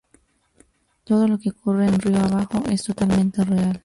[1.03, 3.79] Todo lo que ocurre en Río abajo es totalmente real.